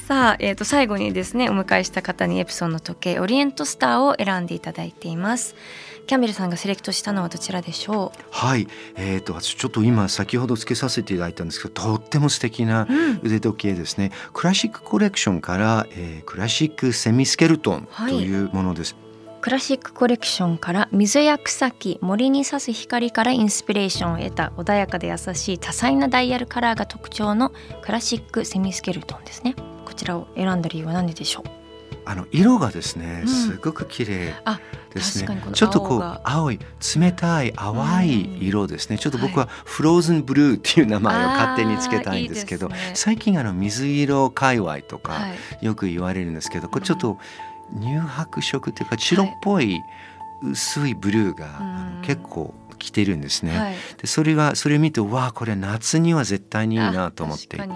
[0.07, 5.55] さあ、えー、と最後にですねお迎えした方にエプソンの時計オリエントスターを選んでいただいています
[6.07, 14.13] キャンベルさんがセレクトしたのはどちらでしょはい、えー、と私ちょっと今先ほどつけさせていただいたんですけどとっても素敵なう、うん、腕時計ですね。
[14.33, 18.97] クラシックコレクションから、えークラシックセミスケルトンというものです。
[19.41, 29.55] クラシックコレクションから水や草木森に差す光からインスピレーションを得た穏やかで優しい多彩なダイヤルカラーが特徴のクラシックセミスケルトンですね。
[29.85, 31.64] こちらを選んだ理由は何ででしょう？
[32.07, 33.29] あの色がですね、うん。
[33.29, 34.61] すごく綺麗あ
[34.93, 35.43] ですね。
[35.53, 36.59] ちょっとこう青い
[36.97, 42.93] 冷たい淡い色ですね、ちょっと僕はフローズンブルーっていう名前を勝手につけたいんですけどいね。
[42.95, 45.29] 最近あの水色界隈とかは
[45.61, 45.65] い。
[45.65, 47.19] よく言われるんですけど、これちょっと
[47.81, 49.81] 乳白色っていうか白っぽい
[50.43, 51.49] 薄いブルーが、
[52.03, 53.59] 結構着てるんですね。
[53.59, 53.75] はい。
[54.01, 57.69] でそれがそれを見てわあこれ夏には絶対にいいなと思っていて。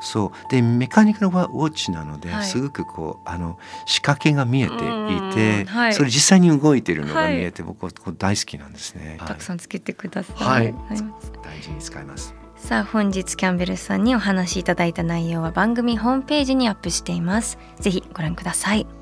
[0.00, 0.50] そう。
[0.50, 2.44] でメカニカルウォッチなので、はい。
[2.44, 5.66] すごくこうあの仕掛けが見えていて、うん。
[5.66, 5.94] はい。
[5.94, 9.18] それ実際に動いてるのが見えて、僕は大好きなんですね。
[9.26, 10.36] たくさんつけてください。
[10.36, 10.74] はい。
[11.42, 12.34] 大事に使います。
[12.56, 17.56] さあ本日キャンベルさんにお話しいただいた内容は番組ホームページにアップしています。
[17.78, 18.97] ぜひご覧ください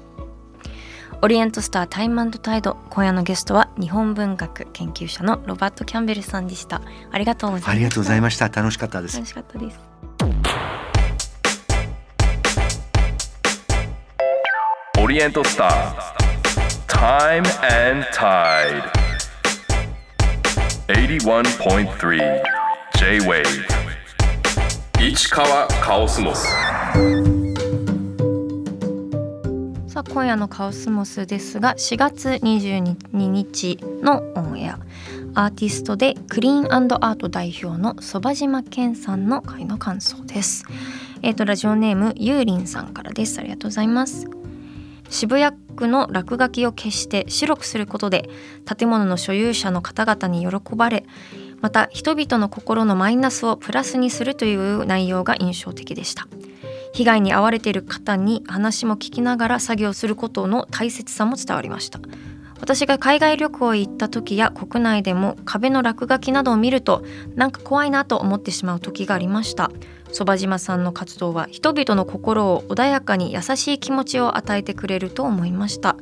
[1.22, 2.76] オリエントスタータイムタイド。
[2.90, 6.82] 今夜のゲストは日本文学研究者のロバート・キャンベルさんでした。
[7.10, 7.70] ありがとうございました。
[7.70, 8.48] ありがとうございまました。
[8.48, 9.16] 楽しかったです。
[9.16, 9.28] 楽。
[9.28, 9.80] しかったです。
[14.98, 15.94] Oriental Star
[16.88, 18.82] Time and Tide
[20.88, 22.42] 81.3
[22.98, 23.44] J-Wave
[25.00, 26.48] 市川カオスモス
[30.12, 34.78] 今夜のカオスモスですが4月22日のオンエア。
[35.34, 40.64] アーティストでクリーンアート代表のそば島健さんの回の感想です。
[41.22, 43.38] えっ、とラジオネームゆうりんさんからです。
[43.38, 44.26] ありがとうございます。
[45.10, 48.28] 渋谷区の落書きを消して白くすることで
[48.64, 51.04] 建物の所有者の方々に喜ばれ
[51.60, 56.26] また人々の心のマイナスをプラスにするという内容が印象的でした。
[56.92, 62.00] 被害に遭われている方に話も聞きながら作業することの大切さも伝わりました。
[62.60, 69.70] 私が海外旅行へ行った時や国内でも壁の落書きなどを見るとなんか怖いなと思ってしまう時がありました。
[70.10, 75.96] そば島さんの活動は人々の心を穏やかに優しい気持ちを与えてくれると思いました。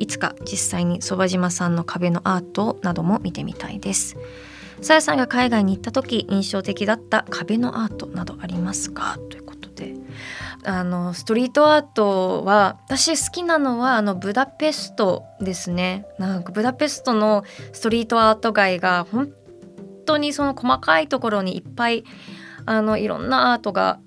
[0.00, 4.16] いつか実際にそば島さんの壁のアートなども見てみたいです。
[4.82, 9.16] さやさんが海外に行った時印象的だった壁のアートなどありますか？
[9.30, 9.94] ということで。
[10.64, 16.06] あのストリートアートは私好きなのはあのブダペストですね。
[16.18, 19.32] なんかブダペストのストリートアート街が本
[20.04, 22.04] 当にその細かいところにいっぱい
[22.66, 23.98] あのいろんなアートが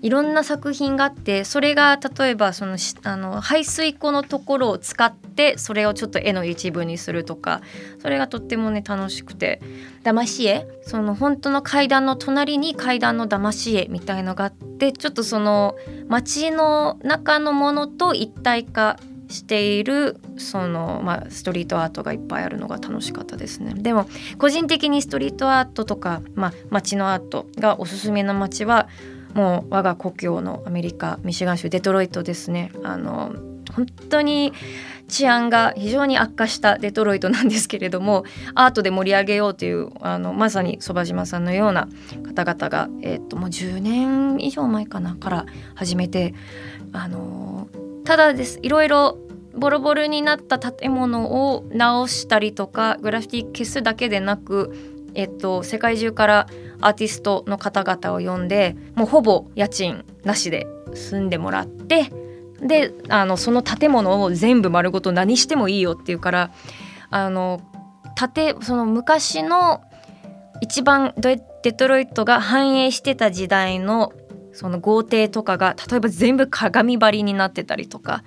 [0.00, 7.62] いろんな作品があってそれが例えばそのしあの排水溝のところを使ってそれをちょっと絵の一部にするとか
[8.00, 9.60] それがとってもね楽しくて。
[10.04, 10.66] 騙し絵？
[10.82, 15.76] その本当の階段の隣に階段の騙し絵みたいのがあってちょっとその
[16.08, 23.74] 街の中のものと一体化しているその、まあ、ストリートアートがいっぱいあるのが楽しかったですね。
[23.74, 24.08] でも
[24.38, 28.88] 個人的にストリートアートとか、まあ、街のアートがおすすめの街は
[29.34, 32.72] もう我が故郷のアメリカミシガン州デトロイトですね。
[32.82, 33.34] あの
[33.74, 34.52] 本当に
[35.08, 41.88] 治安が非常に悪化したデトロイトなんですけれどもアートで盛り上げようというあのまさにそば島さんのような
[42.34, 46.34] 方々が、えっともう10年以上前かなから始めて
[46.92, 47.68] あの
[48.04, 48.58] ただです。
[48.62, 49.18] いろいろ
[49.54, 56.46] ボロボロになった建物を直したりとかグラフィティ消すだけでなく、えっと、世界中から
[56.80, 62.12] アーティストの方々を呼んでもうほぼ家賃なしで住んでもらって
[62.60, 66.50] であのその建物を全部丸ごと何してもいいよっていうから
[67.10, 67.60] あの
[68.34, 69.82] 建その昔の
[70.60, 74.12] 一番デデトロイトが繁栄してた時代の
[74.52, 78.24] その豪邸とかが例えば全部鏡張りになってたりとか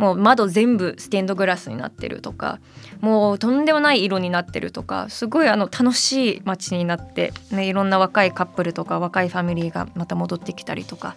[0.00, 2.58] もう窓全部ステンドグラスになってるとか
[3.02, 11.16] もうとんでもない色になってるとかすごいあの楽しい街になって、ね、いろんな若いカップルとか若いファミリーがまた戻ってきたりとか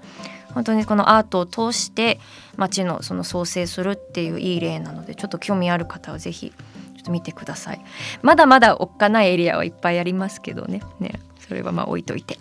[0.54, 2.20] 本当にこのアートを通して
[2.58, 7.82] 街のその創生するっていういい例なのでちょっと興味ある方はぜひちょっと見てください。
[8.22, 10.82] まだまだおっかないエリアはいっぱいありますけどね。
[11.00, 11.20] ね。
[11.40, 12.38] それはまあ置いといて。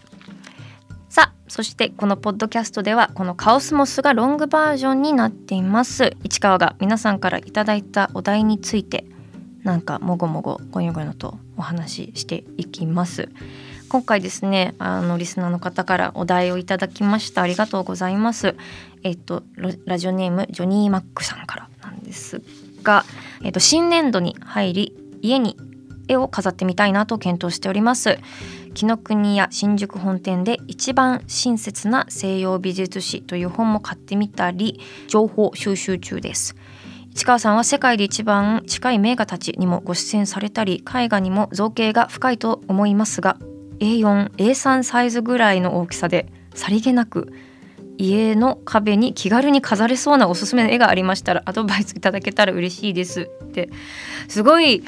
[1.12, 6.16] さあそしてこのポッドキャストではこのカオスモスがロングバージョンになっています。
[6.24, 9.04] 市川が皆さんからいただいたお題について
[9.62, 13.28] なんかもごもごごにょごにょとお話ししていきます。
[13.90, 17.42] 今回ですねあのリスナーの方からお題をいただきました。
[17.42, 18.56] ありがとうございます。
[19.02, 19.42] えっと
[19.84, 22.40] ラジオネームジョニー・マックさんからなんです
[22.82, 23.04] が、
[23.44, 25.58] えっと、新年度に入り家に
[26.08, 28.18] 絵を飾ってみたいなと検討しております。
[28.74, 36.56] 紀ノ国屋新宿本店で一番親切な西洋美術史という本も買ってみたり情報収集中です。
[37.14, 43.36] 市川さんは世界で一番近い名画たちにもご出演されたり絵画にも造形が深いと思いますが
[43.80, 47.32] A4A3 サイズぐらいの大きさでさりげなく
[47.98, 53.28] 家の壁に気軽に飾れそうなおすすめの絵がありましたらアドバイスいただけたら嬉しいです。
[53.44, 53.68] って
[54.28, 54.82] すごい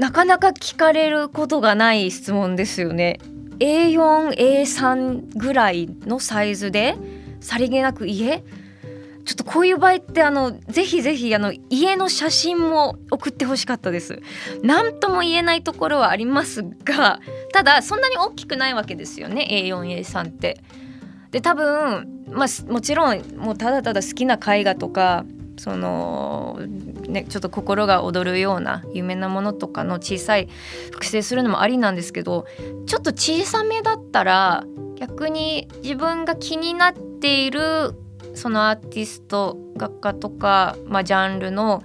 [0.00, 3.18] なかなか聞かれることがない質問ですよね。
[3.58, 6.96] A4A3 ぐらいのサイズで
[7.40, 8.42] さりげなく家
[9.26, 14.22] ちょっとこういう場合ってあのぜひぜひあの家の写真も送ってほしかったです。
[14.62, 17.20] 何とも言えないところはありますが
[17.52, 20.62] ただそんなに大きくないわけですよね A4A3 って。
[21.30, 25.26] で多分まあもちろんもうただただ好きな絵画とか
[25.60, 26.58] その
[27.06, 30.48] ねちょっと心が躍るような有名なものとかの小さい
[30.90, 32.46] 複製するのもありなんですけど
[32.86, 34.64] ちょっと小さめだったら
[34.96, 37.94] 逆に自分が気になっている
[38.34, 41.82] そのアーティスト画家とか、まあ、ジャンルの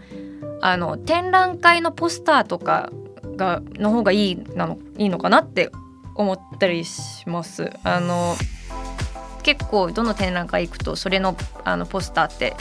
[0.62, 2.94] あの展覧会のポスターとか
[3.36, 5.70] がの方がいいなのいいのかなって
[6.16, 7.72] 思ったりします。
[7.84, 8.36] あの
[9.46, 12.56] 結構どの展覧会行くとそれのあのポスターって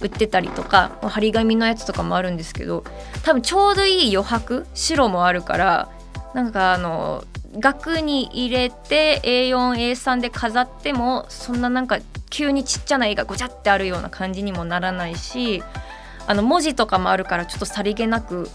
[0.00, 2.82] 売ってたりとか張り紙のやつとかもあるんですけど
[3.22, 5.90] 多分ちょうどいい余白白もあるから
[6.32, 7.24] なんかあの
[7.58, 11.98] 額に入れて A4A3 で飾ってもそんななんか
[12.30, 15.62] 急にちっちゃな絵がごちゃってあるような感じにもならないし
[16.26, 18.48] あの文字とかもあるからちょっとさりげなく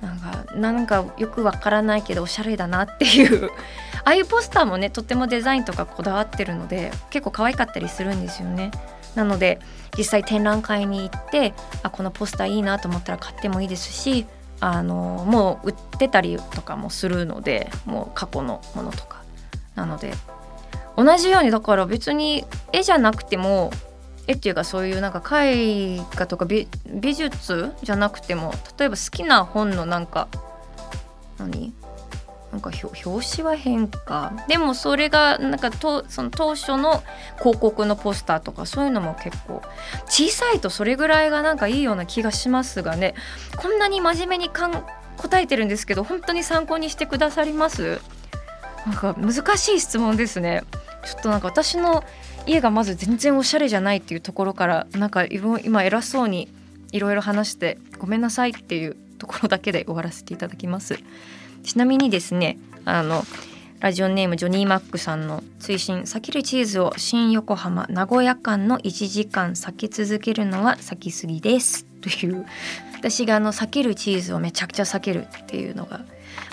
[0.00, 3.50] なんかなんかよくわからないけどおしゃれだなっていう
[4.08, 8.70] ああいうポスターもねとってもデザインとかこだわってるので結構可愛かったりするんですよね。
[9.14, 9.60] なので
[9.98, 11.52] 実際展覧会に行って
[11.82, 14.24] あこのポスターいいなと思ったら買ってもいいですし
[14.60, 19.22] あのもう売ってたりとかもするのでもう過去のものとか
[19.74, 20.14] なので
[20.96, 23.70] 同じようにだから別に絵じゃなくても
[24.26, 30.28] 絵っていうかそういうなんか絵画とか美美術じゃなくても例えば好きな本のなんか
[31.36, 31.74] 何？
[32.50, 34.32] なんか表紙は変か。
[34.48, 37.02] でもそれがなんかとその当初の
[37.38, 39.62] 広告のポスターとかそういうのも結構
[40.06, 43.14] 小さいとそれぐらいがなんかいいような気がしますがね。
[43.56, 44.84] こんなに真面目にかん
[45.18, 48.00] 答えてるんですけど本当に参考にしてくださります？
[48.86, 50.62] なんか難しい質問ですね。
[51.04, 52.02] ちょっとなんか私の
[52.46, 56.48] 家がまず全然おしゃれじゃないっていうところからなんか今偉そうに
[56.92, 60.98] いろいろ話してごめんなさいっていうところだけで終わらせていただきます。
[61.68, 62.56] ちなみにですね
[62.86, 63.24] あの
[63.80, 71.84] ラジオネームジョニー・マックさんの追伸避けるチーズを新横浜名古屋間の1時間避け続けるのは避きすぎです。
[72.00, 72.46] という
[72.94, 76.00] 私があの避けるチーズをめちゃくちゃ避けるっていうのが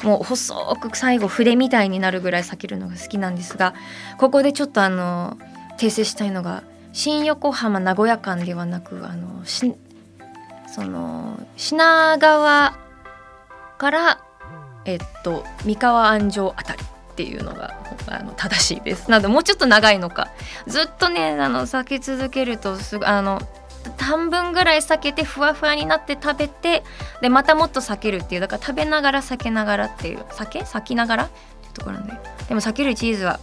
[0.03, 3.73] もう細く最後筆みたいになるぐらい避けるのが好きなんですが
[4.17, 5.37] ここでちょっとあの
[5.79, 9.73] 訂正したいのが新横浜名古屋間ではなくあのし
[10.67, 12.77] その品川
[13.77, 14.24] から
[14.85, 19.09] えっと三河安城あたりっていうのがあの正しいです。
[19.09, 20.29] なのでもうちょっと長いのか。
[20.67, 23.41] ずっとねあの避け続けるとすぐあの
[23.99, 26.83] 半分ぐらい避けてふわふわになって食べて
[27.21, 30.59] でまたもっと避けるっていうだから食べながら避けながらっていう避け？
[30.59, 31.23] 避きながら？
[31.25, 32.13] っていうところなんで。
[32.49, 33.39] でも避けるチーズは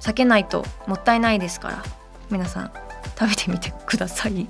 [0.00, 1.82] 避けないともったいないですから。
[2.30, 2.72] 皆さん
[3.18, 4.48] 食べてみてください。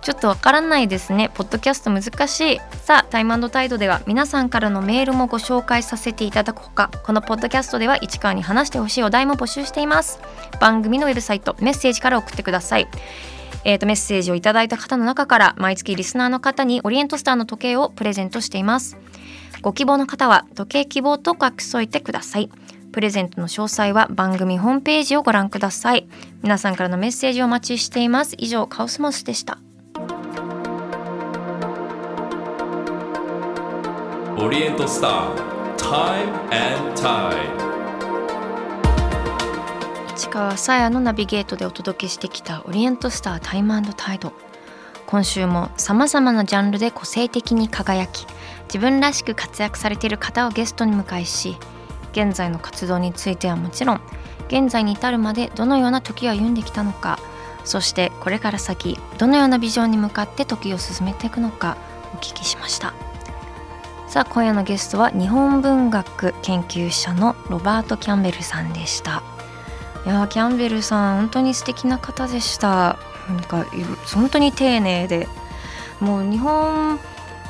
[0.00, 1.30] ちょっとわからないですね。
[1.34, 2.60] ポッドキャスト難しい。
[2.82, 10.20] さあタイムタイドでは皆さんからのメールもご紹介させていただくほかこのポッドキャストでは市川に話してほしいお題も募集しています。
[10.60, 12.88] 番組のウェブサイトメッセージから送ってください。
[13.64, 18.96] えーと、メッセージをいただいた方の中から毎月リスナーの方にオリエントスターの時計をプレゼントしています。
[19.60, 22.50] ご希望の方は時計希望と書き添えてください。
[22.92, 26.06] プレゼントの詳細は番組ホームページをご覧ください。
[26.42, 28.34] 皆さんからのメッセージをお待ちしています。
[28.38, 29.58] 以上カオスモスでした。
[34.40, 37.58] オリエントスター Time and Tide
[40.16, 44.32] 市川さやのナビゲートでお届けしてきたオリエントスタータイムタイド
[45.06, 48.26] 今週もさまざまなジャンルで個性的に輝き
[48.66, 51.56] 自分らしく活躍されている方をゲストに迎えし
[52.18, 54.00] 現在の活動についてはもちろん
[54.48, 57.18] 現在に至るまでどのような時を歩んできたのか
[57.64, 61.76] そしてこれから先どのようなビジョンに向かって時を進めていくのか
[62.14, 62.94] お聞きしました。
[64.08, 69.22] さあ今夜のゲストは日本文学研究者のロバート・キャンベルさんでした。
[70.06, 72.98] いやキャンベルさん本当に素敵な方でした。
[73.28, 73.66] なんか
[74.14, 75.28] 本当に丁寧で。
[76.00, 76.98] もう日本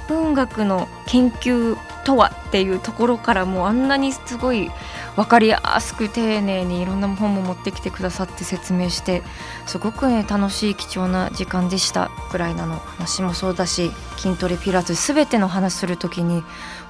[0.08, 4.70] 文学の研究とはっていうところからもうあんなにすごい
[5.14, 9.22] 分かりやすく丁寧にいろんな本も持ってきてくださって説明して
[9.66, 12.10] すごくね楽しい貴重な時間でした。
[12.32, 16.42] ぐらいなの話もそうだし筋トレピラティス全ての話する時に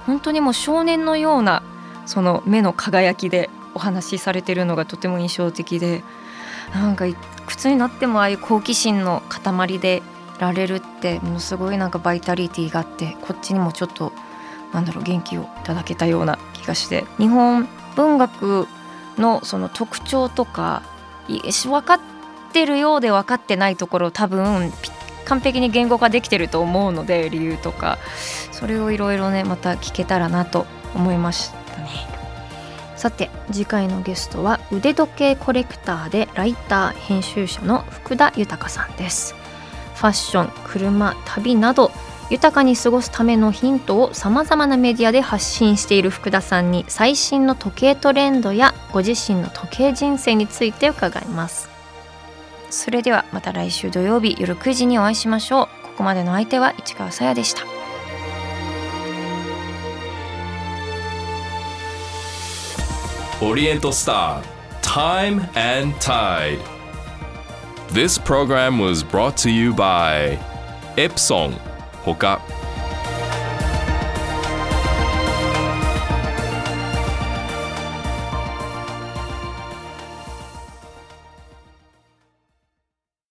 [0.05, 1.63] 本当にもう少年のような
[2.05, 6.03] その目の輝きでお話しされてるのがとても印象的で
[6.73, 6.95] なん。
[6.95, 7.05] か
[7.45, 10.03] くつになってもああいう好奇心の塊で
[10.39, 14.11] られるってものすごいなんかバイタリティがあってこっちにもちょっと
[14.73, 18.67] なんだろう元気をいただけたような気がして日本文学
[19.17, 20.83] のその特徴とか
[21.27, 21.99] 分かっ
[22.53, 24.71] てるようで分かってないところ多分
[25.25, 27.99] 完璧に言語化できてると思うので理由とか
[28.51, 30.65] それをいろいろねまた聞けたらなと
[30.95, 32.19] 思いましたね。
[32.95, 39.35] さて次回のゲストは腕時計コレクターでライター編集者の福田豊さんです
[39.99, 41.91] ファッション車旅など
[42.29, 51.69] 豊かに過ごすためのヒントをさまざまなメディアで発信している福田さんに最新の時計トレンドやご自身の時計人生について伺います。
[52.69, 55.65] それではまた来週土曜日夜9時にお会いしましょう。
[55.83, 57.63] ここまでの相手は市川さやでした。
[63.41, 65.41] オリエントスター Time
[65.81, 66.78] and Tide.
[67.91, 70.37] This program was brought to you by
[70.95, 71.53] Epson
[72.03, 72.39] ほか